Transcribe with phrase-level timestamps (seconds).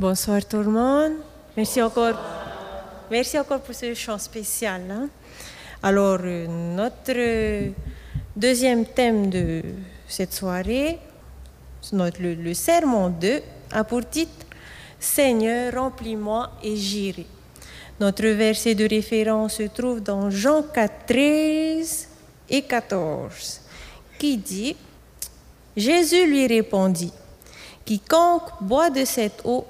[0.00, 1.12] Bonsoir tout le monde.
[1.58, 2.14] Merci encore,
[3.10, 4.80] merci encore pour ce chant spécial.
[4.90, 5.08] hein.
[5.82, 7.68] Alors, euh, notre euh,
[8.34, 9.62] deuxième thème de
[10.08, 10.98] cette soirée,
[11.92, 13.42] notre- le, le sermon 2,
[13.72, 14.46] a pour titre
[14.98, 17.26] Seigneur, remplis-moi et j'irai.
[18.00, 22.08] Notre verset de référence se trouve dans Jean 4, 13
[22.48, 23.60] et 14,
[24.18, 24.76] qui dit
[25.76, 27.12] Jésus lui répondit
[27.84, 29.64] Quiconque boit de cette eau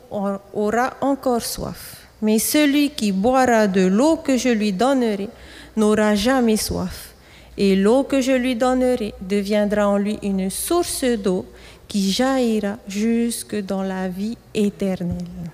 [0.53, 5.29] aura encore soif, mais celui qui boira de l'eau que je lui donnerai
[5.77, 7.15] n'aura jamais soif.
[7.57, 11.47] Et l'eau que je lui donnerai deviendra en lui une source d'eau
[11.89, 15.51] qui jaillira jusque dans la vie éternelle.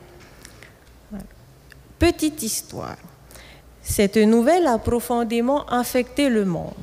[1.98, 2.96] Petite histoire.
[3.82, 6.74] Cette nouvelle a profondément affecté le monde.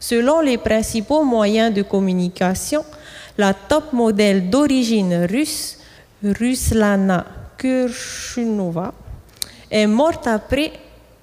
[0.00, 2.84] Selon les principaux moyens de communication,
[3.38, 5.78] la top modèle d'origine russe,
[6.22, 7.24] Ruslana
[7.56, 8.92] Kurshunova,
[9.70, 10.72] est morte après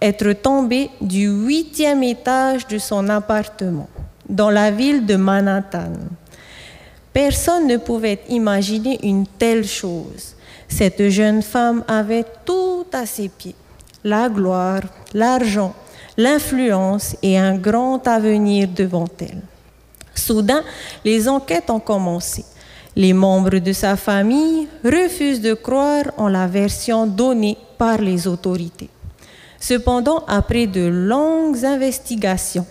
[0.02, 3.90] être tombée du huitième étage de son appartement
[4.28, 5.94] dans la ville de Manhattan.
[7.14, 10.36] Personne ne pouvait imaginer une telle chose.
[10.68, 13.56] Cette jeune femme avait tout à ses pieds.
[14.04, 14.82] La gloire,
[15.14, 15.74] l'argent,
[16.18, 19.42] l'influence et un grand avenir devant elle.
[20.18, 20.64] Soudain,
[21.04, 22.46] les enquêtes ont commencé.
[22.96, 28.90] Les membres de sa famille refusent de croire en la version donnée par les autorités.
[29.60, 32.66] Cependant, après de longues investigations,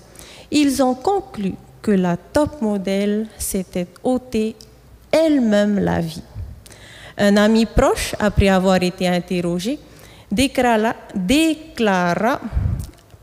[0.50, 4.56] ils ont conclu que la top modèle s'était ôté
[5.10, 6.22] elle-même la vie.
[7.18, 9.78] Un ami proche, après avoir été interrogé,
[10.30, 12.40] déclara, déclara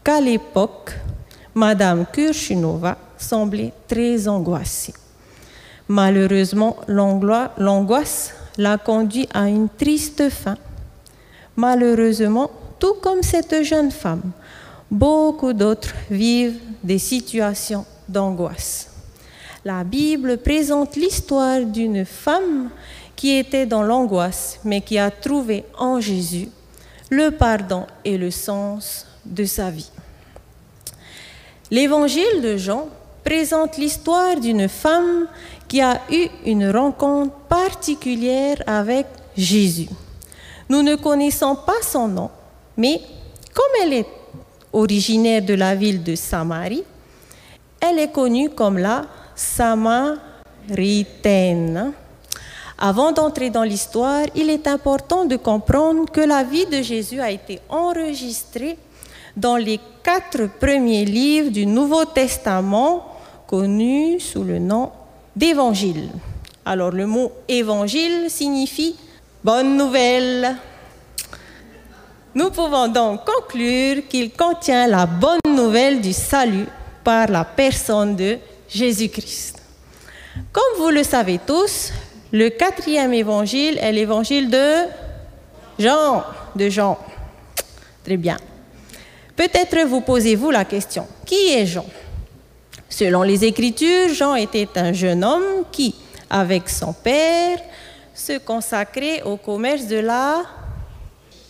[0.03, 0.91] qu'à l'époque,
[1.53, 4.93] Madame Kurchinova semblait très angoissée.
[5.87, 10.57] Malheureusement, l'angoisse l'a conduit à une triste fin.
[11.55, 14.31] Malheureusement, tout comme cette jeune femme,
[14.89, 18.89] beaucoup d'autres vivent des situations d'angoisse.
[19.65, 22.69] La Bible présente l'histoire d'une femme
[23.15, 26.49] qui était dans l'angoisse, mais qui a trouvé en Jésus
[27.09, 29.89] le pardon et le sens de sa vie.
[31.71, 32.89] L'évangile de Jean
[33.23, 35.27] présente l'histoire d'une femme
[35.67, 39.89] qui a eu une rencontre particulière avec Jésus.
[40.69, 42.29] Nous ne connaissons pas son nom,
[42.77, 43.01] mais
[43.53, 44.07] comme elle est
[44.71, 46.83] originaire de la ville de Samarie,
[47.79, 51.93] elle est connue comme la Samaritaine.
[52.77, 57.31] Avant d'entrer dans l'histoire, il est important de comprendre que la vie de Jésus a
[57.31, 58.77] été enregistrée
[59.37, 63.12] dans les quatre premiers livres du Nouveau Testament
[63.53, 64.91] connus sous le nom
[65.35, 66.09] d'évangile.
[66.65, 68.95] Alors le mot évangile signifie
[69.43, 70.55] bonne nouvelle.
[72.33, 76.65] Nous pouvons donc conclure qu'il contient la bonne nouvelle du salut
[77.03, 79.61] par la personne de Jésus-Christ.
[80.51, 81.93] Comme vous le savez tous,
[82.31, 84.77] le quatrième évangile est l'évangile de
[85.77, 86.23] Jean,
[86.55, 86.97] de Jean.
[88.03, 88.37] Très bien.
[89.35, 91.85] Peut-être vous posez-vous la question, qui est Jean?
[92.95, 95.95] Selon les Écritures, Jean était un jeune homme qui,
[96.29, 97.57] avec son père,
[98.13, 100.43] se consacrait au commerce de la,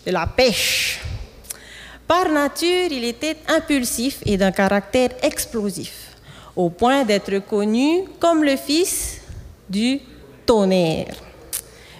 [0.06, 1.02] de la pêche.
[2.08, 6.16] Par nature, il était impulsif et d'un caractère explosif,
[6.56, 9.20] au point d'être connu comme le fils
[9.70, 10.00] du
[10.46, 11.16] tonnerre.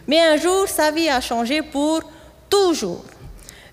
[0.08, 2.00] Mais un jour, sa vie a changé pour
[2.50, 3.04] toujours.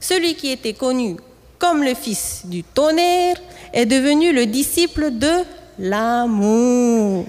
[0.01, 1.15] Celui qui était connu
[1.61, 3.37] comme le fils du tonnerre
[3.73, 5.45] est devenu le disciple de
[5.81, 7.25] l'amour.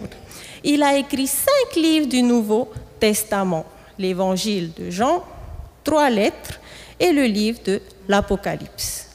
[0.64, 2.70] Il a écrit cinq livres du Nouveau
[3.00, 3.66] Testament,
[3.98, 5.24] l'évangile de Jean,
[5.84, 6.60] trois lettres
[7.00, 9.08] et le livre de l'Apocalypse.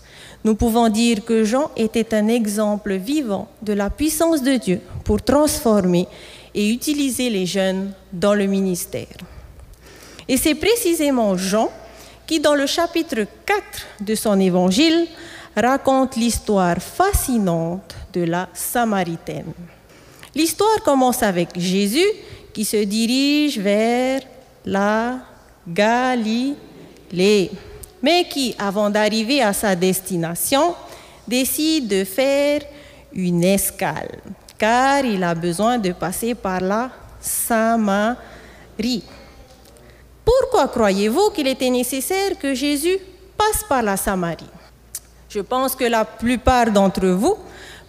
[0.42, 5.22] Nous pouvons dire que Jean était un exemple vivant de la puissance de Dieu pour
[5.22, 6.08] transformer
[6.54, 9.16] et utiliser les jeunes dans le ministère.
[10.28, 11.70] Et c'est précisément Jean
[12.26, 13.62] qui, dans le chapitre 4
[14.00, 15.06] de son évangile,
[15.56, 19.52] raconte l'histoire fascinante de la Samaritaine.
[20.34, 22.10] L'histoire commence avec Jésus
[22.52, 24.22] qui se dirige vers
[24.64, 25.18] la
[25.68, 27.50] Galilée,
[28.02, 30.74] mais qui, avant d'arriver à sa destination,
[31.28, 32.62] décide de faire
[33.12, 34.18] une escale,
[34.56, 36.90] car il a besoin de passer par la
[37.20, 38.16] Samarie.
[40.24, 42.98] Pourquoi croyez-vous qu'il était nécessaire que Jésus
[43.36, 44.52] passe par la Samarie?
[45.28, 47.36] Je pense que la plupart d'entre vous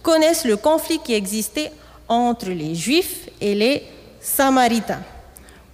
[0.02, 1.72] connaissent le conflit qui existait
[2.08, 3.82] entre les Juifs et les
[4.20, 5.02] Samaritains.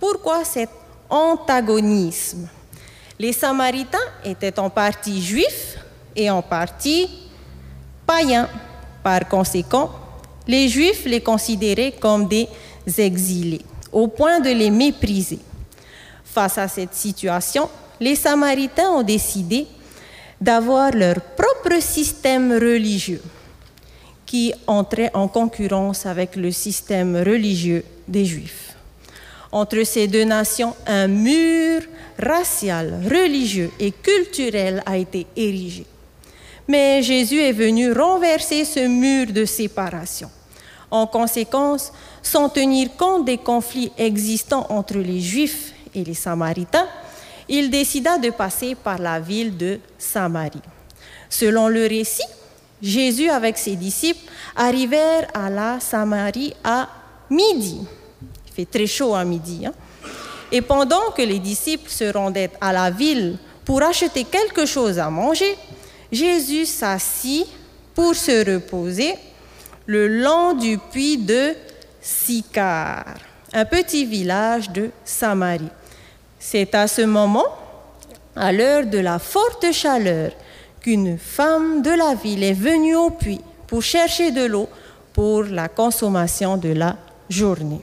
[0.00, 0.70] Pourquoi cet
[1.08, 2.48] antagonisme?
[3.18, 5.78] Les Samaritains étaient en partie juifs
[6.16, 7.08] et en partie
[8.06, 8.48] païens.
[9.02, 9.90] Par conséquent,
[10.46, 12.48] les Juifs les considéraient comme des
[12.98, 13.62] exilés,
[13.92, 15.38] au point de les mépriser.
[16.24, 17.68] Face à cette situation,
[18.00, 19.66] les Samaritains ont décidé
[20.40, 23.22] d'avoir leur propre système religieux
[24.26, 28.74] qui entrait en concurrence avec le système religieux des Juifs.
[29.52, 31.82] Entre ces deux nations, un mur
[32.18, 35.86] racial, religieux et culturel a été érigé.
[36.66, 40.30] Mais Jésus est venu renverser ce mur de séparation.
[40.90, 41.92] En conséquence,
[42.22, 46.88] sans tenir compte des conflits existants entre les Juifs et les Samaritains,
[47.48, 50.62] il décida de passer par la ville de Samarie.
[51.28, 52.22] Selon le récit,
[52.84, 56.86] Jésus avec ses disciples arrivèrent à la Samarie à
[57.30, 57.80] midi.
[58.46, 59.64] Il fait très chaud à midi.
[59.64, 59.72] Hein.
[60.52, 65.08] Et pendant que les disciples se rendaient à la ville pour acheter quelque chose à
[65.08, 65.56] manger,
[66.12, 67.46] Jésus s'assit
[67.94, 69.14] pour se reposer
[69.86, 71.54] le long du puits de
[72.02, 73.06] Sicar,
[73.54, 75.70] un petit village de Samarie.
[76.38, 77.46] C'est à ce moment,
[78.36, 80.32] à l'heure de la forte chaleur,
[80.84, 84.68] qu'une femme de la ville est venue au puits pour chercher de l'eau
[85.14, 86.96] pour la consommation de la
[87.30, 87.80] journée.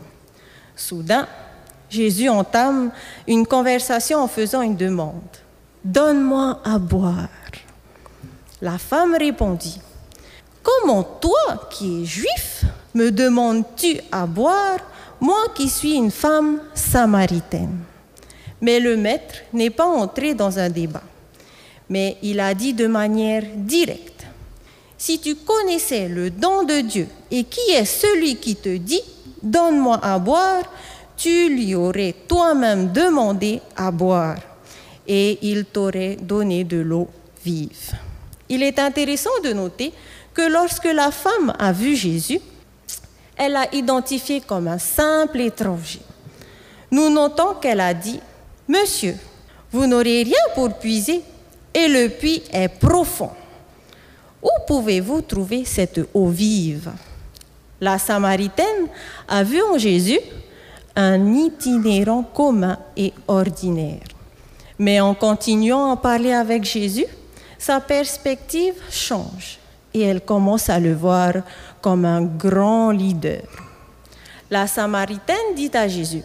[0.75, 1.27] Soudain,
[1.89, 2.91] Jésus entame
[3.27, 5.15] une conversation en faisant une demande.
[5.83, 7.27] Donne-moi à boire.
[8.61, 9.81] La femme répondit,
[10.61, 14.77] Comment toi, qui es juif, me demandes-tu à boire,
[15.19, 17.79] moi qui suis une femme samaritaine
[18.61, 21.01] Mais le maître n'est pas entré dans un débat,
[21.91, 24.25] mais il a dit de manière directe,
[24.97, 29.03] Si tu connaissais le don de Dieu et qui est celui qui te dit,
[29.43, 30.63] Donne-moi à boire,
[31.17, 34.37] tu lui aurais toi-même demandé à boire,
[35.05, 37.09] et il t'aurait donné de l'eau
[37.43, 37.91] vive.
[38.47, 39.91] Il est intéressant de noter
[40.33, 42.39] que lorsque la femme a vu Jésus,
[43.35, 45.99] elle l'a identifié comme un simple étranger.
[46.89, 48.19] Nous notons qu'elle a dit,
[48.67, 49.17] Monsieur,
[49.71, 51.21] vous n'aurez rien pour puiser
[51.73, 53.31] et le puits est profond.
[54.41, 56.91] Où pouvez-vous trouver cette eau vive?
[57.79, 58.87] La Samaritaine
[59.27, 60.19] a vu en Jésus
[60.95, 64.01] un itinérant commun et ordinaire.
[64.77, 67.05] Mais en continuant à parler avec Jésus,
[67.57, 69.59] sa perspective change
[69.93, 71.33] et elle commence à le voir
[71.81, 73.43] comme un grand leader.
[74.49, 76.23] La Samaritaine dit à Jésus,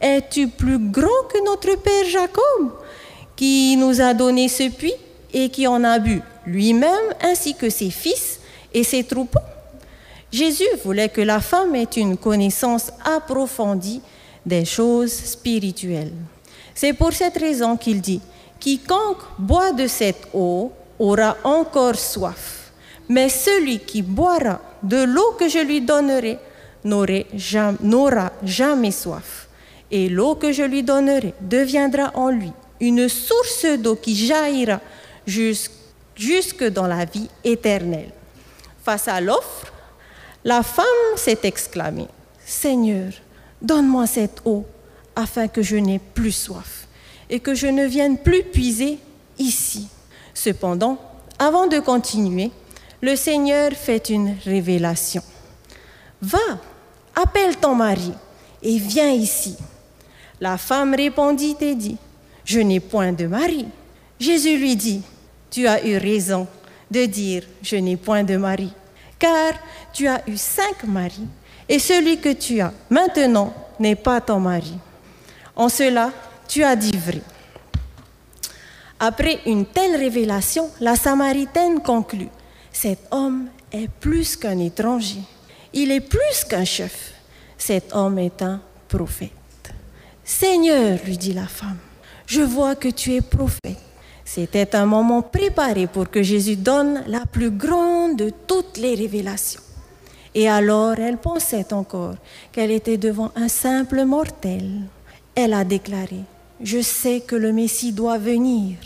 [0.00, 2.72] Es-tu plus grand que notre Père Jacob,
[3.36, 4.94] qui nous a donné ce puits
[5.32, 8.38] et qui en a bu lui-même ainsi que ses fils
[8.72, 9.40] et ses troupeaux
[10.34, 14.02] Jésus voulait que la femme ait une connaissance approfondie
[14.44, 16.10] des choses spirituelles.
[16.74, 18.20] C'est pour cette raison qu'il dit,
[18.58, 22.72] Quiconque boit de cette eau aura encore soif,
[23.08, 26.38] mais celui qui boira de l'eau que je lui donnerai
[26.84, 29.46] n'aura jamais soif.
[29.88, 32.50] Et l'eau que je lui donnerai deviendra en lui
[32.84, 34.80] une source d'eau qui jaillira
[35.26, 38.12] jusque dans la vie éternelle.
[38.84, 39.72] Face à l'offre,
[40.44, 40.84] la femme
[41.16, 42.08] s'est exclamée,
[42.44, 43.12] Seigneur,
[43.62, 44.66] donne-moi cette eau
[45.16, 46.86] afin que je n'ai plus soif
[47.30, 48.98] et que je ne vienne plus puiser
[49.38, 49.88] ici.
[50.34, 50.98] Cependant,
[51.38, 52.50] avant de continuer,
[53.00, 55.22] le Seigneur fait une révélation.
[56.20, 56.38] Va,
[57.14, 58.12] appelle ton mari
[58.62, 59.56] et viens ici.
[60.40, 61.96] La femme répondit et dit,
[62.44, 63.66] Je n'ai point de mari.
[64.18, 65.02] Jésus lui dit,
[65.50, 66.46] Tu as eu raison
[66.90, 68.72] de dire, Je n'ai point de mari,
[69.18, 69.54] car
[69.92, 71.26] tu as eu cinq maris,
[71.68, 74.74] et celui que tu as maintenant n'est pas ton mari.
[75.56, 76.10] En cela,
[76.48, 77.22] tu as dit vrai.
[78.98, 82.28] Après une telle révélation, la Samaritaine conclut,
[82.72, 85.20] cet homme est plus qu'un étranger,
[85.72, 87.14] il est plus qu'un chef,
[87.58, 89.30] cet homme est un prophète.
[90.24, 91.78] Seigneur, lui dit la femme,
[92.26, 93.78] je vois que tu es prophète.
[94.24, 99.60] C'était un moment préparé pour que Jésus donne la plus grande de toutes les révélations.
[100.34, 102.16] Et alors elle pensait encore
[102.50, 104.82] qu'elle était devant un simple mortel.
[105.34, 106.20] Elle a déclaré,
[106.60, 108.78] je sais que le Messie doit venir.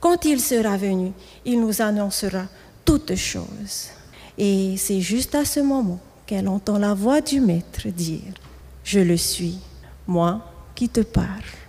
[0.00, 1.12] Quand il sera venu,
[1.44, 2.44] il nous annoncera
[2.84, 3.90] toutes choses.
[4.36, 8.34] Et c'est juste à ce moment qu'elle entend la voix du Maître dire,
[8.82, 9.58] Je le suis,
[10.06, 10.40] moi
[10.74, 11.59] qui te parle.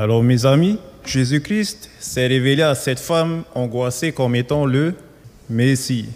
[0.00, 4.94] Alors mes amis, Jésus-Christ s'est révélé à cette femme angoissée comme étant le
[5.50, 6.08] Messie.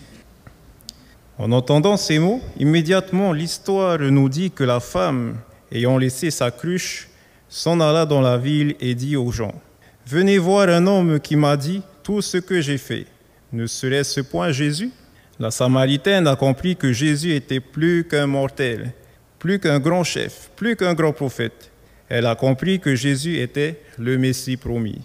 [1.37, 5.35] En entendant ces mots, immédiatement l'histoire nous dit que la femme,
[5.73, 7.09] ayant laissé sa cruche,
[7.49, 9.61] s'en alla dans la ville et dit aux gens,
[10.07, 13.07] Venez voir un homme qui m'a dit tout ce que j'ai fait.
[13.53, 14.93] Ne serait-ce point Jésus?
[15.41, 18.93] La Samaritaine a compris que Jésus était plus qu'un mortel,
[19.41, 21.72] plus qu'un grand chef, plus qu'un grand prophète.
[22.15, 25.01] Elle a compris que Jésus était le Messie promis.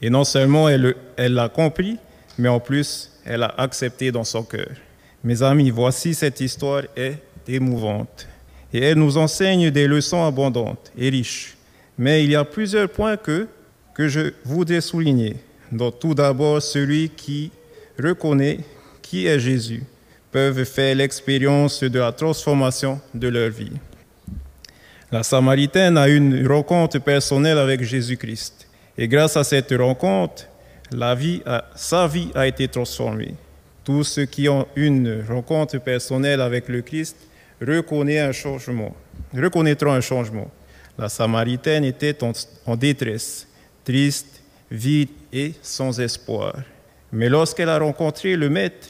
[0.00, 1.98] Et non seulement elle l'a compris,
[2.38, 4.68] mais en plus, elle a accepté dans son cœur.
[5.24, 7.18] Mes amis, voici cette histoire est
[7.48, 8.28] émouvante
[8.72, 11.56] et elle nous enseigne des leçons abondantes et riches.
[11.98, 13.48] Mais il y a plusieurs points que,
[13.98, 15.34] je voudrais souligner.
[15.72, 17.50] Donc tout d'abord, celui qui
[18.00, 18.60] reconnaît
[19.02, 19.82] qui est Jésus
[20.30, 23.72] peuvent faire l'expérience de la transformation de leur vie.
[25.12, 28.66] La Samaritaine a une rencontre personnelle avec Jésus-Christ.
[28.96, 30.48] Et grâce à cette rencontre,
[31.74, 33.34] sa vie a été transformée.
[33.84, 37.16] Tous ceux qui ont une rencontre personnelle avec le Christ
[37.60, 38.96] reconnaîtront un changement.
[39.34, 40.50] Reconnaîtront un changement.
[40.96, 42.16] La Samaritaine était
[42.66, 43.48] en, détresse,
[43.84, 46.56] triste, vide et sans espoir.
[47.12, 48.88] Mais lorsqu'elle a rencontré le Maître,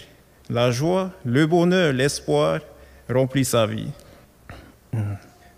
[0.51, 2.61] la joie, le bonheur, l'espoir
[3.09, 3.89] remplit sa vie.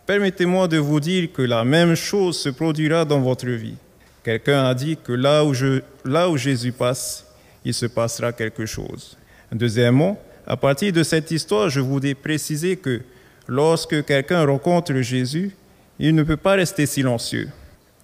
[0.07, 3.75] Permettez-moi de vous dire que la même chose se produira dans votre vie.
[4.23, 7.27] Quelqu'un a dit que là où, Jésus passe,
[7.65, 9.17] il se passera quelque chose.
[9.51, 13.01] Deuxièmement, à partir de cette histoire, je voudrais préciser que
[13.49, 15.51] lorsque quelqu'un rencontre Jésus,
[15.99, 17.49] il ne peut pas rester silencieux.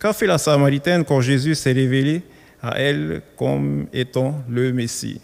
[0.01, 2.23] Qu'a fait la Samaritaine quand Jésus s'est révélé
[2.61, 5.21] à elle comme étant le Messie?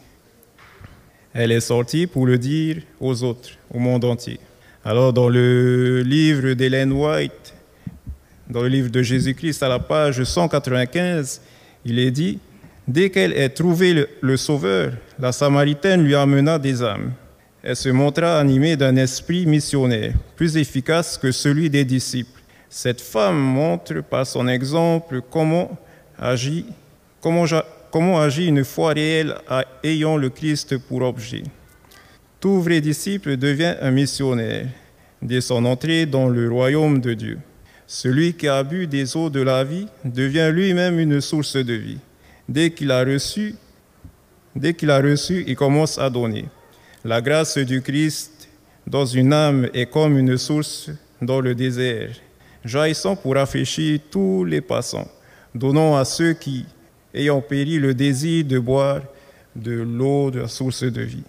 [1.35, 4.39] Elle est sortie pour le dire aux autres, au monde entier.
[4.89, 7.53] Alors dans le livre d'Hélène White,
[8.49, 11.43] dans le livre de Jésus-Christ à la page 195,
[11.85, 12.39] il est dit,
[12.87, 17.13] Dès qu'elle ait trouvé le, Sauveur, la Samaritaine lui amena des âmes.
[17.63, 22.41] Elle se montra animée d'un esprit missionnaire, plus efficace que celui des disciples.
[22.71, 25.79] Cette femme montre par son exemple comment
[26.19, 26.65] agit,
[28.23, 29.35] agit une foi réelle
[29.85, 31.43] ayant le Christ pour objet.
[32.41, 34.67] Tout vrai disciple devient un missionnaire
[35.21, 37.39] dès son entrée dans le royaume de Dieu.
[37.85, 41.99] Celui qui a bu des eaux de la vie devient lui-même une source de vie.
[42.49, 43.57] Dès qu'il a reçu,
[44.55, 46.45] dès qu'il a reçu, il commence à donner.
[47.05, 48.49] La grâce du Christ
[48.87, 50.91] dans une âme est comme une source
[51.21, 52.11] dans le désert,
[52.65, 55.09] jaillissant pour rafraîchir tous les passants,
[55.53, 56.67] donnant à ceux qui,
[57.13, 59.01] ayant péri le désir de boire
[59.57, 61.25] de l'eau de la source de vie.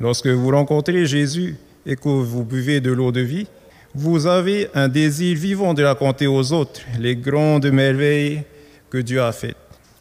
[0.00, 3.46] Lorsque vous rencontrez Jésus et que vous buvez de l'eau de vie,
[3.94, 8.42] vous avez un désir vivant de raconter aux autres les grandes merveilles
[8.88, 9.56] que Dieu a faites.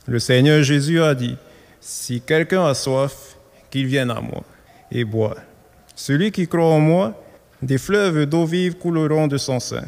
[0.08, 1.36] Le Seigneur Jésus a dit,
[1.82, 3.36] si quelqu'un a soif,
[3.70, 4.44] qu'il vienne à moi
[4.90, 5.36] et boire.
[5.96, 7.22] Celui qui croit en moi,
[7.62, 9.84] des fleuves d'eau vive couleront de son sein.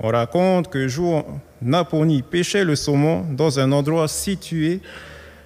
[0.00, 1.26] On raconte que jour
[1.60, 4.80] Naponi pêchait le saumon dans un endroit situé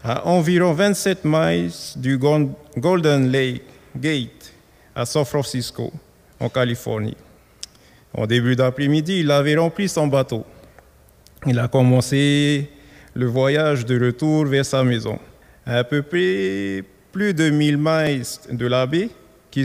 [0.05, 4.53] à environ 27 miles du Golden Lake Gate
[4.95, 5.93] à San Francisco,
[6.41, 7.17] en Californie.
[8.13, 10.45] En début d'après-midi, il avait rempli son bateau.
[11.47, 12.71] Il a commencé
[13.15, 15.19] le voyage de retour vers sa maison.
[15.67, 19.09] À peu près plus de 1000 miles de la baie,
[19.51, 19.65] qui,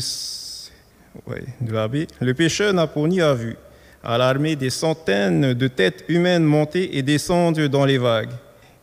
[1.62, 1.88] de la
[2.21, 3.55] le pêcheur Naponi a vu,
[4.03, 8.33] alarmé des centaines de têtes humaines monter et descendre dans les vagues.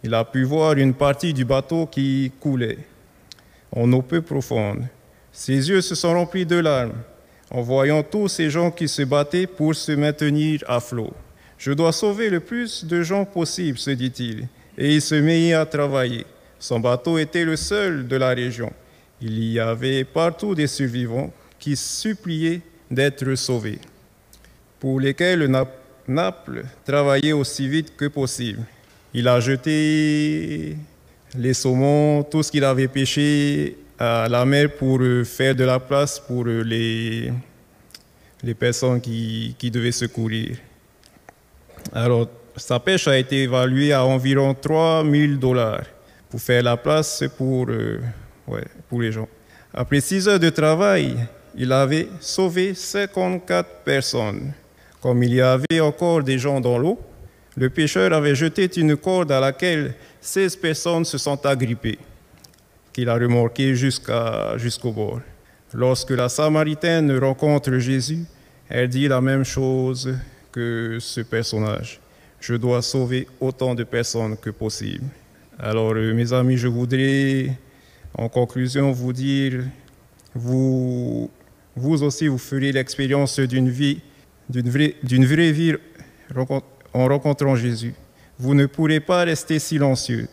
[0.02, 2.78] Il a pu voir une partie du bateau qui coulait
[3.72, 4.86] en eau peu profonde.
[5.36, 6.94] Ses yeux se sont remplis de larmes
[7.50, 11.12] en voyant tous ces gens qui se battaient pour se maintenir à flot.
[11.58, 15.66] Je dois sauver le plus de gens possible, se dit-il, et il se mit à
[15.66, 16.24] travailler.
[16.58, 18.72] Son bateau était le seul de la région.
[19.20, 23.78] Il y avait partout des survivants qui suppliaient d'être sauvés,
[24.80, 25.52] pour lesquels
[26.08, 28.62] Naples travaillait aussi vite que possible.
[29.12, 30.78] Il a jeté
[31.36, 36.20] les saumons, tout ce qu'il avait pêché à la mer pour faire de la place
[36.20, 37.32] pour les,
[38.42, 40.56] les personnes qui, qui devaient secourir.
[41.92, 45.84] Alors, sa pêche a été évaluée à environ 3 000 dollars
[46.30, 48.00] pour faire la place pour, euh,
[48.46, 49.28] ouais, pour les gens.
[49.72, 51.16] Après six heures de travail,
[51.54, 54.52] il avait sauvé 54 personnes.
[55.00, 56.98] Comme il y avait encore des gens dans l'eau,
[57.56, 61.98] le pêcheur avait jeté une corde à laquelle 16 personnes se sont agrippées,
[62.96, 65.20] qu'il a remorqué jusqu'au bord.
[65.74, 68.24] Lorsque la Samaritaine rencontre Jésus,
[68.70, 70.16] elle dit la même chose
[70.50, 72.00] que ce personnage
[72.40, 75.04] je dois sauver autant de personnes que possible.
[75.58, 77.50] Alors, euh, mes amis, je voudrais,
[78.16, 79.64] en conclusion, vous dire,
[80.34, 81.30] vous,
[81.76, 84.00] aussi, vous ferez l'expérience d'une vie,
[84.48, 85.74] d'une vraie vie
[86.94, 87.94] en rencontrant Jésus.
[88.38, 90.28] Vous ne pourrez pas rester silencieux.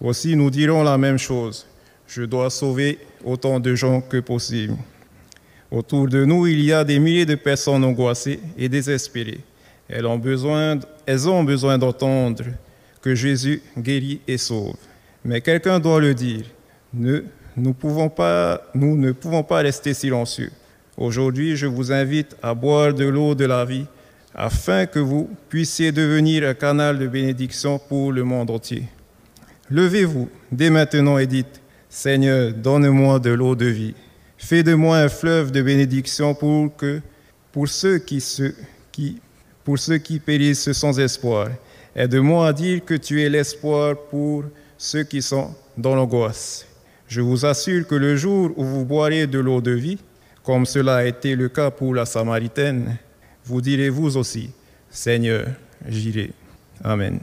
[0.00, 1.66] Aussi, nous dirons la même chose.
[2.08, 4.74] Je dois sauver autant de gens que possible.
[5.70, 9.40] Autour de nous, il y a des milliers de personnes angoissées et désespérées.
[9.88, 10.76] Elles ont besoin,
[11.78, 12.44] d'entendre
[13.02, 14.76] que Jésus guérit et sauve.
[15.22, 16.44] Mais quelqu'un doit le dire.
[16.94, 17.20] Nous,
[17.56, 20.50] nous ne pouvons pas rester silencieux.
[20.96, 23.84] Aujourd'hui, je vous invite à boire de l'eau de la vie
[24.34, 28.84] afin que vous puissiez devenir un canal de bénédiction pour le monde entier.
[29.70, 33.94] Levez-vous dès maintenant et dites, Seigneur, donne-moi de l'eau de vie.
[34.36, 37.00] Fais de moi un fleuve de bénédiction pour, que,
[37.50, 38.54] pour, ceux qui se,
[38.92, 39.20] qui,
[39.64, 41.48] pour ceux qui périssent sans espoir.
[41.96, 44.44] Aide-moi à dire que tu es l'espoir pour
[44.76, 46.66] ceux qui sont dans l'angoisse.
[47.08, 49.98] Je vous assure que le jour où vous boirez de l'eau de vie,
[50.44, 52.96] comme cela a été le cas pour la Samaritaine,
[53.44, 54.50] vous direz vous aussi,
[54.90, 55.46] Seigneur,
[55.88, 56.32] j'irai.
[56.84, 57.18] Amen.